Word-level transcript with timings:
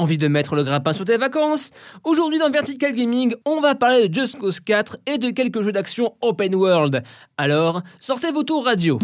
Envie 0.00 0.16
de 0.16 0.28
mettre 0.28 0.54
le 0.54 0.62
grappin 0.62 0.94
sur 0.94 1.04
tes 1.04 1.18
vacances? 1.18 1.68
Aujourd'hui 2.04 2.38
dans 2.38 2.48
Vertical 2.48 2.94
Gaming, 2.94 3.34
on 3.44 3.60
va 3.60 3.74
parler 3.74 4.08
de 4.08 4.14
Just 4.14 4.38
Cause 4.38 4.58
4 4.58 4.96
et 5.06 5.18
de 5.18 5.28
quelques 5.28 5.60
jeux 5.60 5.72
d'action 5.72 6.14
open 6.22 6.54
world. 6.54 7.02
Alors, 7.36 7.82
sortez 7.98 8.32
vos 8.32 8.42
tours 8.42 8.64
radio. 8.64 8.98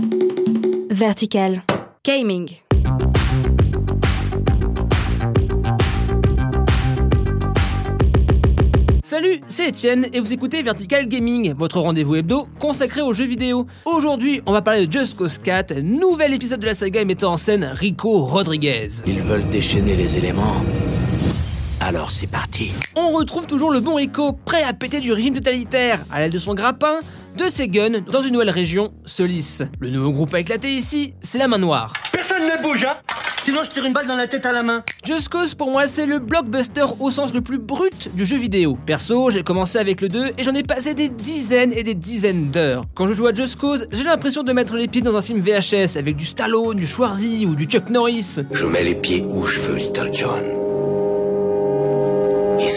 Vertical 0.89 1.61
Gaming. 2.03 2.49
Salut, 9.05 9.41
c'est 9.47 9.69
Etienne 9.69 10.07
et 10.15 10.21
vous 10.21 10.33
écoutez 10.33 10.63
Vertical 10.63 11.07
Gaming, 11.09 11.53
votre 11.53 11.79
rendez-vous 11.79 12.17
hebdo 12.17 12.49
consacré 12.59 13.03
aux 13.03 13.13
jeux 13.13 13.27
vidéo. 13.27 13.67
Aujourd'hui, 13.85 14.41
on 14.47 14.53
va 14.53 14.63
parler 14.63 14.87
de 14.87 14.93
Just 14.93 15.15
Cause 15.15 15.37
4, 15.37 15.75
nouvel 15.81 16.33
épisode 16.33 16.61
de 16.61 16.67
la 16.67 16.75
saga 16.75 17.05
mettant 17.05 17.35
en 17.35 17.37
scène 17.37 17.65
Rico 17.65 18.21
Rodriguez. 18.21 18.89
Ils 19.07 19.21
veulent 19.21 19.49
déchaîner 19.51 19.95
les 19.95 20.17
éléments. 20.17 20.57
Alors 21.87 22.11
c'est 22.11 22.27
parti. 22.27 22.73
On 22.97 23.13
retrouve 23.13 23.47
toujours 23.47 23.71
le 23.71 23.79
bon 23.79 23.95
Rico, 23.95 24.33
prêt 24.33 24.65
à 24.65 24.73
péter 24.73 24.99
du 24.99 25.13
régime 25.13 25.35
totalitaire, 25.35 26.05
à 26.11 26.19
l'aide 26.19 26.33
de 26.33 26.39
son 26.39 26.53
grappin, 26.53 26.99
de 27.37 27.49
ses 27.49 27.69
guns, 27.69 28.01
dans 28.11 28.23
une 28.23 28.33
nouvelle 28.33 28.51
région, 28.51 28.93
Solis. 29.05 29.59
Le 29.79 29.91
nouveau 29.91 30.11
groupe 30.11 30.35
à 30.35 30.41
éclater 30.41 30.73
ici, 30.73 31.15
c'est 31.21 31.39
la 31.39 31.47
main 31.47 31.59
noire. 31.59 31.93
Personne 32.11 32.43
ne 32.43 32.61
bouge, 32.61 32.85
hein 32.85 32.97
Sinon, 33.45 33.61
je 33.63 33.71
tire 33.71 33.85
une 33.85 33.93
balle 33.93 34.09
dans 34.09 34.17
la 34.17 34.27
tête 34.27 34.45
à 34.47 34.53
la 34.53 34.65
main. 34.65 34.83
Just 35.05 35.29
Cause, 35.29 35.55
pour 35.55 35.71
moi, 35.71 35.87
c'est 35.87 36.07
le 36.07 36.19
blockbuster 36.19 36.87
au 36.99 37.13
sens 37.13 37.33
le 37.33 37.41
plus 37.41 37.59
brut 37.59 38.13
du 38.17 38.27
jeu 38.27 38.37
vidéo. 38.37 38.77
Perso, 38.85 39.31
j'ai 39.31 39.45
commencé 39.45 39.79
avec 39.79 40.01
le 40.01 40.09
2 40.09 40.33
et 40.39 40.43
j'en 40.43 40.55
ai 40.55 40.65
passé 40.65 40.93
des 40.93 41.09
dizaines 41.09 41.73
et 41.73 41.85
des 41.85 41.95
dizaines 41.95 42.51
d'heures. 42.51 42.83
Quand 42.97 43.07
je 43.07 43.13
joue 43.13 43.29
à 43.29 43.33
Just 43.33 43.61
Cause, 43.61 43.87
j'ai 43.93 44.03
l'impression 44.03 44.43
de 44.43 44.53
mettre 44.53 44.75
les 44.75 44.89
pieds 44.89 45.03
dans 45.03 45.15
un 45.15 45.23
film 45.23 45.39
VHS 45.39 45.97
avec 45.97 46.17
du 46.17 46.25
Stallone, 46.25 46.77
du 46.77 46.87
Schwarzy 46.89 47.47
ou 47.47 47.55
du 47.55 47.67
Chuck 47.67 47.91
Norris. 47.91 48.41
Je 48.51 48.67
mets 48.67 48.83
les 48.83 48.97
pieds 48.97 49.25
où 49.31 49.47
je 49.47 49.61
veux, 49.61 49.77
Little 49.77 50.11
John. 50.13 50.66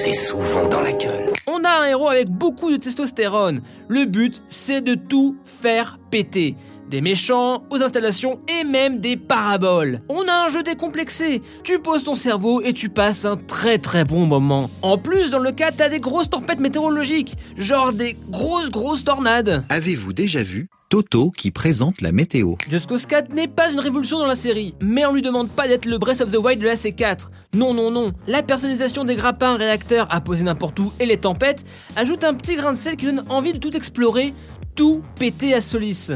C'est 0.09 0.26
souvent 0.26 0.68
dans 0.68 0.81
la 0.81 0.91
gueule. 0.91 1.31
On 1.45 1.63
a 1.63 1.81
un 1.81 1.86
héros 1.86 2.10
avec 2.10 2.29
beaucoup 2.29 2.71
de 2.71 2.77
testostérone. 2.77 3.62
Le 3.90 4.05
but, 4.05 4.41
c'est 4.49 4.82
de 4.82 4.96
tout 4.96 5.38
faire 5.46 5.99
péter. 6.10 6.55
Des 6.90 6.99
méchants, 6.99 7.63
aux 7.70 7.84
installations 7.84 8.40
et 8.48 8.63
même 8.63 9.02
des 9.02 9.18
paraboles. 9.18 10.02
On 10.10 10.27
a 10.27 10.48
un 10.48 10.49
jeu 10.49 10.63
décomplexé. 10.63 11.43
Tu 11.63 11.77
poses 11.77 12.05
ton 12.05 12.15
cerveau 12.15 12.60
et 12.63 12.74
tu 12.74 12.90
passes 12.90 13.26
un 13.26 13.37
très 13.37 13.77
très 13.77 14.04
bon 14.04 14.26
moment. 14.26 14.71
En 14.82 14.98
plus, 14.98 15.30
dans 15.30 15.37
le 15.37 15.52
cas, 15.52 15.70
t'as 15.71 15.90
des 15.90 15.99
grosses 15.99 16.32
tempêtes 16.32 16.60
météorologiques. 16.60 17.37
Genre 17.55 17.93
des 17.93 18.18
grosses 18.30 18.71
grosses 18.71 19.04
tornades. 19.04 19.63
Avez-vous 19.70 20.13
déjà 20.13 20.41
vu 20.41 20.70
Toto 20.90 21.29
qui 21.29 21.51
présente 21.51 22.01
la 22.01 22.12
météo 22.12 22.55
Just 22.68 22.90
Cause 22.90 23.05
4 23.05 23.32
n'est 23.32 23.48
pas 23.48 23.71
une 23.71 23.79
révolution 23.79 24.18
dans 24.18 24.26
la 24.26 24.35
série, 24.35 24.73
mais 24.82 25.05
on 25.05 25.13
lui 25.13 25.21
demande 25.21 25.51
pas 25.51 25.68
d'être 25.68 25.85
le 25.85 25.99
Breath 25.99 26.20
of 26.20 26.31
the 26.31 26.37
Wild 26.37 26.59
de 26.59 26.65
la 26.65 26.73
C4. 26.73 27.27
Non, 27.54 27.76
non, 27.76 27.91
non. 27.91 28.12
La 28.26 28.41
personnalisation 28.41 29.05
des 29.05 29.15
grappins 29.15 29.55
réacteurs 29.55 30.07
à 30.09 30.20
poser 30.20 30.43
n'importe 30.43 30.79
où 30.79 30.91
et 30.99 31.05
les 31.05 31.18
tempêtes 31.18 31.63
ajoute 31.96 32.23
un 32.23 32.34
petit 32.34 32.55
grain 32.55 32.73
de 32.73 32.77
sel 32.77 32.96
qui 32.96 33.05
donne 33.05 33.23
envie 33.29 33.54
de 33.54 33.59
tout 33.59 33.77
explorer, 33.77 34.34
tout 34.73 35.04
péter 35.20 35.54
à 35.54 35.62
Solis. 35.62 36.09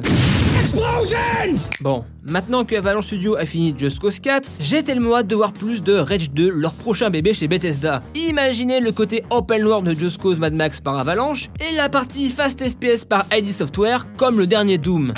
Bon, 1.82 2.04
maintenant 2.24 2.66
que 2.66 2.76
Avalanche 2.76 3.06
Studio 3.06 3.36
a 3.36 3.46
fini 3.46 3.76
Just 3.78 4.00
Cause 4.00 4.20
4, 4.20 4.50
j'ai 4.60 4.82
tellement 4.82 5.18
hâte 5.18 5.28
de 5.28 5.36
voir 5.36 5.54
plus 5.54 5.84
de 5.84 5.94
Rage 5.94 6.32
2, 6.32 6.50
leur 6.50 6.74
prochain 6.74 7.10
bébé 7.10 7.34
chez 7.34 7.48
Bethesda. 7.48 8.02
Imaginez 8.16 8.80
le 8.80 8.92
côté 8.92 9.24
open 9.30 9.64
world 9.66 9.88
de 9.88 10.00
Just 10.00 10.20
Cause 10.20 10.40
Mad 10.40 10.54
Max 10.54 10.82
par 10.82 10.98
Avalanche 10.98 11.50
et 11.60 11.76
la 11.76 11.90
partie 11.90 12.30
fast 12.30 12.64
FPS 12.64 13.06
par 13.06 13.26
ID 13.32 13.52
Software 13.52 14.08
comme 14.18 14.40
le 14.40 14.48
dernier 14.48 14.78
Doom. 14.80 15.14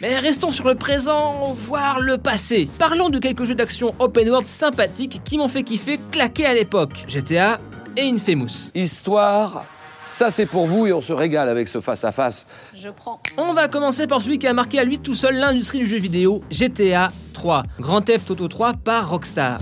Mais 0.00 0.18
restons 0.18 0.50
sur 0.50 0.66
le 0.66 0.74
présent, 0.74 1.54
voire 1.54 2.00
le 2.00 2.18
passé. 2.18 2.68
Parlons 2.78 3.10
de 3.10 3.18
quelques 3.18 3.44
jeux 3.44 3.54
d'action 3.54 3.94
open 3.98 4.28
world 4.30 4.46
sympathiques 4.46 5.20
qui 5.24 5.38
m'ont 5.38 5.48
fait 5.48 5.62
kiffer 5.62 6.00
claquer 6.10 6.46
à 6.46 6.54
l'époque. 6.54 7.04
GTA 7.06 7.60
et 7.96 8.02
Infamous. 8.02 8.70
Histoire, 8.74 9.64
ça 10.08 10.30
c'est 10.30 10.46
pour 10.46 10.66
vous 10.66 10.86
et 10.86 10.92
on 10.92 11.02
se 11.02 11.12
régale 11.12 11.48
avec 11.48 11.68
ce 11.68 11.80
face-à-face. 11.80 12.46
Je 12.74 12.88
prends. 12.88 13.20
On 13.36 13.52
va 13.52 13.68
commencer 13.68 14.06
par 14.06 14.22
celui 14.22 14.38
qui 14.38 14.46
a 14.46 14.52
marqué 14.52 14.78
à 14.78 14.84
lui 14.84 14.98
tout 14.98 15.14
seul 15.14 15.36
l'industrie 15.36 15.78
du 15.78 15.86
jeu 15.86 15.98
vidéo, 15.98 16.42
GTA 16.50 17.12
3. 17.32 17.62
Grand 17.80 18.02
Theft 18.02 18.30
Auto 18.30 18.48
3 18.48 18.74
par 18.84 19.10
Rockstar. 19.10 19.58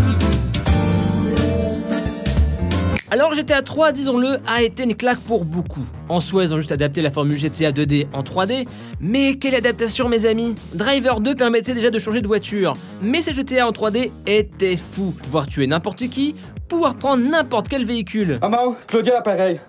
Alors 3.12 3.34
GTA 3.34 3.60
3, 3.60 3.92
disons-le, 3.92 4.38
a 4.46 4.62
été 4.62 4.84
une 4.84 4.96
claque 4.96 5.20
pour 5.20 5.44
beaucoup. 5.44 5.84
En 6.08 6.18
soi, 6.18 6.44
ils 6.44 6.54
ont 6.54 6.56
juste 6.56 6.72
adapté 6.72 7.02
la 7.02 7.10
formule 7.10 7.36
GTA 7.36 7.70
2D 7.70 8.06
en 8.14 8.22
3D, 8.22 8.66
mais 9.00 9.34
quelle 9.34 9.54
adaptation 9.54 10.08
mes 10.08 10.24
amis? 10.24 10.54
Driver 10.72 11.20
2 11.20 11.34
permettait 11.34 11.74
déjà 11.74 11.90
de 11.90 11.98
changer 11.98 12.22
de 12.22 12.26
voiture, 12.26 12.74
mais 13.02 13.20
ces 13.20 13.34
GTA 13.34 13.68
en 13.68 13.72
3D 13.72 14.12
étaient 14.26 14.78
fous. 14.78 15.12
Pouvoir 15.22 15.46
tuer 15.46 15.66
n'importe 15.66 16.08
qui, 16.08 16.36
pouvoir 16.68 16.94
prendre 16.94 17.22
n'importe 17.22 17.68
quel 17.68 17.84
véhicule. 17.84 18.38
Maman, 18.40 18.74
Claudia, 18.86 19.20
pareil. 19.20 19.60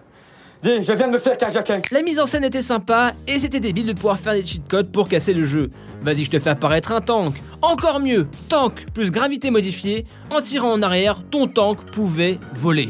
Dis, 0.63 0.81
je 0.81 0.94
viens 0.94 1.07
de 1.07 1.12
me 1.12 1.18
faire 1.18 1.35
carjacker. 1.35 1.81
La 1.91 2.01
mise 2.01 2.22
en 2.22 2.25
scène 2.25 2.46
était 2.46 2.62
sympa 2.62 3.12
et 3.28 3.38
c'était 3.38 3.59
débile 3.59 3.85
de 3.85 3.91
pouvoir 3.91 4.18
faire 4.18 4.31
des 4.31 4.46
cheat 4.46 4.66
codes 4.66 4.94
pour 4.94 5.09
casser 5.09 5.34
le 5.34 5.46
jeu. 5.46 5.72
Vas-y, 6.03 6.24
je 6.24 6.31
te 6.31 6.40
fais 6.40 6.51
apparaître 6.51 6.94
un 6.94 7.01
tank. 7.01 7.35
Encore 7.62 8.00
mieux, 8.00 8.28
tank 8.47 8.85
plus 8.94 9.12
gravité 9.12 9.51
modifiée. 9.51 10.06
En 10.29 10.41
tirant 10.41 10.72
en 10.72 10.81
arrière, 10.81 11.19
ton 11.29 11.47
tank 11.47 11.84
pouvait 11.91 12.40
voler. 12.53 12.90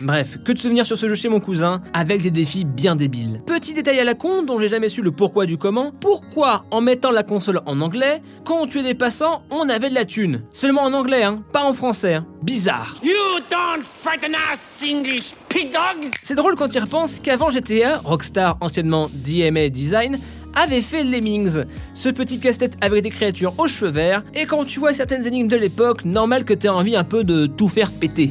Bref, 0.00 0.38
que 0.44 0.52
de 0.52 0.58
souvenirs 0.58 0.86
sur 0.86 0.96
ce 0.96 1.08
jeu 1.08 1.14
chez 1.14 1.28
mon 1.28 1.40
cousin, 1.40 1.82
avec 1.92 2.22
des 2.22 2.30
défis 2.30 2.64
bien 2.64 2.96
débiles. 2.96 3.42
Petit 3.46 3.74
détail 3.74 3.98
à 4.00 4.04
la 4.04 4.14
con 4.14 4.42
dont 4.42 4.58
j'ai 4.58 4.68
jamais 4.68 4.88
su 4.88 5.02
le 5.02 5.10
pourquoi 5.10 5.46
du 5.46 5.58
comment, 5.58 5.92
pourquoi 6.00 6.64
en 6.70 6.80
mettant 6.80 7.10
la 7.10 7.22
console 7.22 7.60
en 7.66 7.80
anglais, 7.80 8.22
quand 8.44 8.62
on 8.62 8.66
tuait 8.66 8.82
des 8.82 8.94
passants, 8.94 9.42
on 9.50 9.68
avait 9.68 9.90
de 9.90 9.94
la 9.94 10.04
thune. 10.04 10.42
Seulement 10.52 10.82
en 10.82 10.92
anglais, 10.92 11.22
hein, 11.22 11.42
pas 11.52 11.64
en 11.64 11.72
français. 11.72 12.14
Hein. 12.14 12.26
Bizarre. 12.42 12.96
You 13.02 13.14
don't 13.50 13.84
frighten 14.02 14.32
us, 14.32 14.60
English 14.82 15.32
pig 15.48 15.72
dogs! 15.72 16.10
C'est 16.22 16.34
drôle 16.34 16.54
quand 16.54 16.74
il 16.74 16.80
repense 16.80 17.20
qu'avant 17.20 17.50
GTA, 17.50 17.98
Rockstar, 17.98 18.56
anciennement 18.60 19.08
DMA 19.12 19.68
Design, 19.68 20.18
avait 20.54 20.82
fait 20.82 21.04
Lemmings, 21.04 21.64
ce 21.94 22.08
petit 22.08 22.40
casse-tête 22.40 22.76
avec 22.80 23.02
des 23.02 23.10
créatures 23.10 23.54
aux 23.58 23.68
cheveux 23.68 23.90
verts, 23.90 24.22
et 24.34 24.46
quand 24.46 24.64
tu 24.64 24.80
vois 24.80 24.92
certaines 24.92 25.26
énigmes 25.26 25.48
de 25.48 25.56
l'époque, 25.56 26.04
normal 26.04 26.44
que 26.44 26.54
t'aies 26.54 26.68
envie 26.68 26.96
un 26.96 27.04
peu 27.04 27.24
de 27.24 27.46
tout 27.46 27.68
faire 27.68 27.92
péter. 27.92 28.30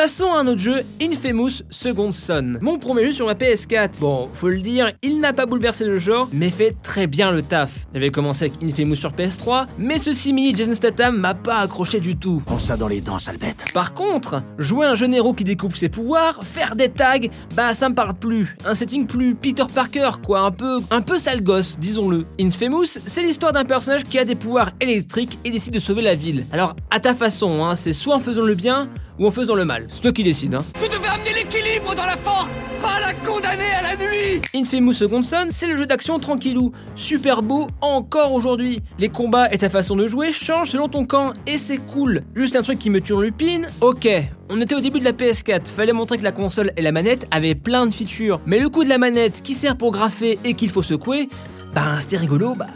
Passons 0.00 0.32
à 0.32 0.38
un 0.38 0.46
autre 0.46 0.62
jeu, 0.62 0.82
Infamous 1.02 1.60
Second 1.68 2.10
Son. 2.10 2.54
Mon 2.62 2.78
premier 2.78 3.04
jeu 3.04 3.12
sur 3.12 3.26
ma 3.26 3.34
PS4. 3.34 4.00
Bon, 4.00 4.30
faut 4.32 4.48
le 4.48 4.62
dire, 4.62 4.92
il 5.02 5.20
n'a 5.20 5.34
pas 5.34 5.44
bouleversé 5.44 5.84
le 5.84 5.98
genre, 5.98 6.26
mais 6.32 6.48
fait 6.48 6.74
très 6.82 7.06
bien 7.06 7.32
le 7.32 7.42
taf. 7.42 7.86
J'avais 7.92 8.08
commencé 8.08 8.46
avec 8.46 8.62
Infamous 8.62 8.94
sur 8.94 9.12
PS3, 9.12 9.66
mais 9.76 9.98
ce 9.98 10.14
simili 10.14 10.56
Jason 10.56 10.72
Statham 10.72 11.18
m'a 11.18 11.34
pas 11.34 11.58
accroché 11.58 12.00
du 12.00 12.16
tout. 12.16 12.42
Prends 12.46 12.58
ça 12.58 12.78
dans 12.78 12.88
les 12.88 13.02
dents, 13.02 13.18
sale 13.18 13.36
bête. 13.36 13.66
Par 13.74 13.92
contre, 13.92 14.42
jouer 14.56 14.86
un 14.86 14.94
jeune 14.94 15.12
héros 15.12 15.34
qui 15.34 15.44
découvre 15.44 15.76
ses 15.76 15.90
pouvoirs, 15.90 16.40
faire 16.44 16.76
des 16.76 16.88
tags, 16.88 17.18
bah 17.54 17.74
ça 17.74 17.90
me 17.90 17.94
parle 17.94 18.14
plus. 18.14 18.56
Un 18.64 18.72
setting 18.72 19.06
plus 19.06 19.34
Peter 19.34 19.64
Parker, 19.74 20.12
quoi, 20.24 20.40
un 20.40 20.50
peu, 20.50 20.80
un 20.90 21.02
peu 21.02 21.18
sale 21.18 21.42
gosse, 21.42 21.78
disons-le. 21.78 22.24
Infamous, 22.40 23.00
c'est 23.04 23.22
l'histoire 23.22 23.52
d'un 23.52 23.66
personnage 23.66 24.04
qui 24.04 24.18
a 24.18 24.24
des 24.24 24.34
pouvoirs 24.34 24.70
électriques 24.80 25.38
et 25.44 25.50
décide 25.50 25.74
de 25.74 25.78
sauver 25.78 26.00
la 26.00 26.14
ville. 26.14 26.46
Alors, 26.52 26.74
à 26.90 27.00
ta 27.00 27.14
façon, 27.14 27.62
hein, 27.66 27.74
c'est 27.74 27.92
soit 27.92 28.14
en 28.14 28.20
faisant 28.20 28.44
le 28.44 28.54
bien, 28.54 28.88
ou 29.20 29.26
en 29.26 29.30
faisant 29.30 29.54
le 29.54 29.64
mal. 29.64 29.86
C'est 29.88 30.00
toi 30.00 30.12
qui 30.12 30.24
décide, 30.24 30.54
hein. 30.54 30.64
Vous 30.78 30.88
devez 30.88 31.06
amener 31.06 31.32
l'équilibre 31.34 31.94
dans 31.94 32.06
la 32.06 32.16
force, 32.16 32.50
pas 32.82 32.98
la 32.98 33.12
condamner 33.14 33.70
à 33.70 33.82
la 33.82 33.96
nuit! 33.96 34.40
Infamous 34.54 34.94
Second 34.94 35.22
Son, 35.22 35.48
c'est 35.50 35.66
le 35.66 35.76
jeu 35.76 35.86
d'action 35.86 36.18
tranquillou, 36.18 36.72
super 36.94 37.42
beau 37.42 37.68
encore 37.82 38.32
aujourd'hui. 38.32 38.82
Les 38.98 39.10
combats 39.10 39.52
et 39.52 39.58
ta 39.58 39.68
façon 39.68 39.94
de 39.94 40.06
jouer 40.06 40.32
changent 40.32 40.70
selon 40.70 40.88
ton 40.88 41.04
camp 41.04 41.34
et 41.46 41.58
c'est 41.58 41.76
cool. 41.76 42.22
Juste 42.34 42.56
un 42.56 42.62
truc 42.62 42.78
qui 42.78 42.90
me 42.90 43.00
turlupine, 43.00 43.68
ok. 43.82 44.08
On 44.48 44.60
était 44.60 44.74
au 44.74 44.80
début 44.80 44.98
de 44.98 45.04
la 45.04 45.12
PS4, 45.12 45.68
fallait 45.68 45.92
montrer 45.92 46.16
que 46.16 46.24
la 46.24 46.32
console 46.32 46.72
et 46.76 46.82
la 46.82 46.90
manette 46.90 47.28
avaient 47.30 47.54
plein 47.54 47.86
de 47.86 47.92
features. 47.92 48.40
Mais 48.46 48.58
le 48.58 48.70
coup 48.70 48.82
de 48.82 48.88
la 48.88 48.98
manette 48.98 49.42
qui 49.42 49.54
sert 49.54 49.76
pour 49.76 49.92
graffer 49.92 50.38
et 50.44 50.54
qu'il 50.54 50.70
faut 50.70 50.82
secouer, 50.82 51.28
bah 51.74 52.00
c'était 52.00 52.16
rigolo, 52.16 52.54
bah 52.54 52.66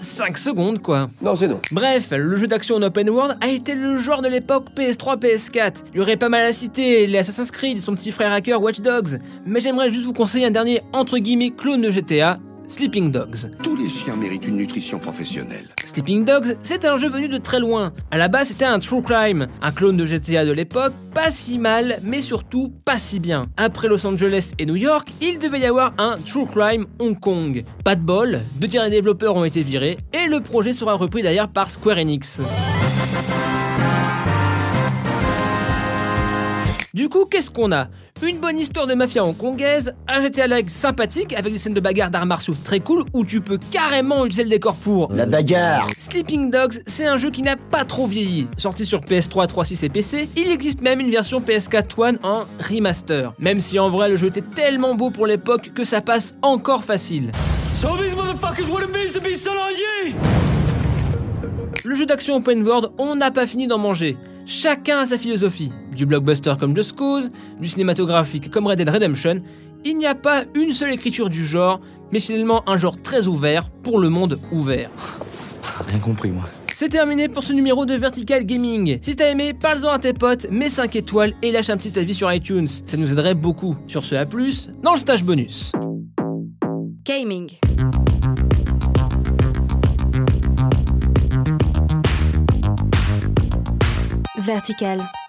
5 0.00 0.38
secondes 0.38 0.80
quoi. 0.80 1.08
Non, 1.22 1.36
c'est 1.36 1.48
non. 1.48 1.60
Bref, 1.72 2.08
le 2.10 2.36
jeu 2.36 2.46
d'action 2.46 2.76
en 2.76 2.82
open 2.82 3.10
world 3.10 3.36
a 3.40 3.48
été 3.48 3.74
le 3.74 3.98
genre 3.98 4.22
de 4.22 4.28
l'époque 4.28 4.68
PS3, 4.76 5.18
PS4. 5.18 5.84
Il 5.92 5.98
y 5.98 6.00
aurait 6.00 6.16
pas 6.16 6.28
mal 6.28 6.42
à 6.46 6.52
citer 6.52 7.06
les 7.06 7.18
Assassin's 7.18 7.50
Creed, 7.50 7.82
son 7.82 7.94
petit 7.94 8.12
frère 8.12 8.32
hacker 8.32 8.60
Watch 8.60 8.80
Dogs, 8.80 9.18
mais 9.46 9.60
j'aimerais 9.60 9.90
juste 9.90 10.04
vous 10.04 10.12
conseiller 10.12 10.46
un 10.46 10.50
dernier 10.50 10.80
entre 10.92 11.18
guillemets 11.18 11.50
clone 11.50 11.82
de 11.82 11.90
GTA, 11.90 12.38
Sleeping 12.70 13.10
Dogs. 13.10 13.50
Tous 13.64 13.74
les 13.74 13.88
chiens 13.88 14.14
méritent 14.14 14.46
une 14.46 14.56
nutrition 14.56 15.00
professionnelle. 15.00 15.66
Sleeping 15.92 16.24
Dogs, 16.24 16.56
c'est 16.62 16.84
un 16.84 16.96
jeu 16.98 17.08
venu 17.08 17.28
de 17.28 17.36
très 17.36 17.58
loin. 17.58 17.92
À 18.12 18.16
la 18.16 18.28
base, 18.28 18.48
c'était 18.48 18.64
un 18.64 18.78
true 18.78 19.02
crime, 19.02 19.48
un 19.60 19.72
clone 19.72 19.96
de 19.96 20.06
GTA 20.06 20.44
de 20.44 20.52
l'époque, 20.52 20.92
pas 21.12 21.32
si 21.32 21.58
mal, 21.58 21.98
mais 22.04 22.20
surtout 22.20 22.72
pas 22.84 23.00
si 23.00 23.18
bien. 23.18 23.46
Après 23.56 23.88
Los 23.88 24.06
Angeles 24.06 24.52
et 24.60 24.66
New 24.66 24.76
York, 24.76 25.08
il 25.20 25.40
devait 25.40 25.58
y 25.58 25.64
avoir 25.64 25.94
un 25.98 26.16
true 26.24 26.46
crime 26.46 26.86
Hong 27.00 27.18
Kong. 27.18 27.64
Pas 27.84 27.96
de 27.96 28.02
bol, 28.02 28.38
deux 28.60 28.68
tiers 28.68 28.84
des 28.84 28.90
développeurs 28.90 29.34
ont 29.34 29.44
été 29.44 29.64
virés, 29.64 29.98
et 30.12 30.28
le 30.28 30.40
projet 30.40 30.72
sera 30.72 30.94
repris 30.94 31.22
d'ailleurs 31.22 31.48
par 31.48 31.70
Square 31.70 31.98
Enix. 31.98 32.40
Du 36.94 37.08
coup, 37.08 37.24
qu'est-ce 37.24 37.50
qu'on 37.50 37.72
a? 37.72 37.88
Une 38.22 38.38
bonne 38.38 38.58
histoire 38.58 38.86
de 38.86 38.92
mafia 38.92 39.24
hongkongaise, 39.24 39.94
un 40.06 40.20
GTA 40.20 40.46
Like 40.46 40.68
sympathique 40.68 41.32
avec 41.32 41.54
des 41.54 41.58
scènes 41.58 41.72
de 41.72 41.80
bagarre 41.80 42.10
d'arts 42.10 42.26
martiaux 42.26 42.54
très 42.62 42.78
cool 42.78 43.02
où 43.14 43.24
tu 43.24 43.40
peux 43.40 43.58
carrément 43.70 44.26
utiliser 44.26 44.42
le 44.42 44.50
décor 44.50 44.74
pour. 44.74 45.10
La 45.10 45.24
bagarre 45.24 45.86
Sleeping 45.96 46.50
Dogs, 46.50 46.82
c'est 46.86 47.06
un 47.06 47.16
jeu 47.16 47.30
qui 47.30 47.40
n'a 47.40 47.56
pas 47.56 47.86
trop 47.86 48.06
vieilli. 48.06 48.46
Sorti 48.58 48.84
sur 48.84 49.00
PS3, 49.00 49.48
3.6 49.48 49.86
et 49.86 49.88
PC, 49.88 50.28
il 50.36 50.50
existe 50.50 50.82
même 50.82 51.00
une 51.00 51.10
version 51.10 51.40
PS4 51.40 51.98
One 51.98 52.18
en 52.22 52.44
remaster. 52.68 53.32
Même 53.38 53.58
si 53.58 53.78
en 53.78 53.88
vrai 53.88 54.10
le 54.10 54.16
jeu 54.16 54.28
était 54.28 54.42
tellement 54.42 54.94
beau 54.94 55.08
pour 55.08 55.26
l'époque 55.26 55.72
que 55.74 55.84
ça 55.84 56.02
passe 56.02 56.34
encore 56.42 56.84
facile. 56.84 57.32
Le 61.82 61.94
jeu 61.94 62.04
d'action 62.04 62.36
open 62.36 62.66
world, 62.66 62.90
on 62.98 63.16
n'a 63.16 63.30
pas 63.30 63.46
fini 63.46 63.66
d'en 63.66 63.78
manger. 63.78 64.18
Chacun 64.50 64.98
a 64.98 65.06
sa 65.06 65.16
philosophie. 65.16 65.70
Du 65.94 66.06
blockbuster 66.06 66.54
comme 66.58 66.74
Just 66.74 66.96
Cause, 66.96 67.30
du 67.60 67.68
cinématographique 67.68 68.50
comme 68.50 68.66
Red 68.66 68.78
Dead 68.78 68.88
Redemption, 68.88 69.42
il 69.84 69.96
n'y 69.96 70.08
a 70.08 70.16
pas 70.16 70.42
une 70.56 70.72
seule 70.72 70.92
écriture 70.92 71.28
du 71.28 71.46
genre, 71.46 71.80
mais 72.10 72.18
finalement 72.18 72.68
un 72.68 72.76
genre 72.76 73.00
très 73.00 73.28
ouvert 73.28 73.70
pour 73.70 74.00
le 74.00 74.08
monde 74.08 74.40
ouvert. 74.50 74.90
Rien 75.86 76.00
compris, 76.00 76.30
moi. 76.30 76.42
C'est 76.74 76.88
terminé 76.88 77.28
pour 77.28 77.44
ce 77.44 77.52
numéro 77.52 77.86
de 77.86 77.94
Vertical 77.94 78.44
Gaming. 78.44 78.98
Si 79.02 79.14
t'as 79.14 79.30
aimé, 79.30 79.54
parle-en 79.54 79.92
à 79.92 80.00
tes 80.00 80.14
potes, 80.14 80.50
mets 80.50 80.68
5 80.68 80.96
étoiles 80.96 81.32
et 81.42 81.52
lâche 81.52 81.70
un 81.70 81.76
petit 81.76 81.96
avis 81.96 82.14
sur 82.14 82.32
iTunes. 82.32 82.66
Ça 82.66 82.96
nous 82.96 83.12
aiderait 83.12 83.34
beaucoup. 83.34 83.76
Sur 83.86 84.02
ce, 84.02 84.16
à 84.16 84.26
plus, 84.26 84.68
dans 84.82 84.94
le 84.94 84.98
stage 84.98 85.22
bonus. 85.22 85.70
Gaming. 87.04 87.50
Vertical. 94.40 95.19